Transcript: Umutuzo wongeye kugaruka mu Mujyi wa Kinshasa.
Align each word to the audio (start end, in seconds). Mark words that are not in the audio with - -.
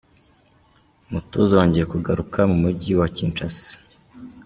Umutuzo 1.07 1.51
wongeye 1.59 1.85
kugaruka 1.93 2.39
mu 2.49 2.57
Mujyi 2.63 2.91
wa 2.99 3.07
Kinshasa. 3.15 3.73